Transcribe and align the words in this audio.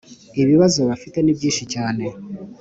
ibibazo 0.41 0.79
bafite 0.89 1.17
ni 1.21 1.33
byinshi 1.37 1.63
cyane 1.73 2.05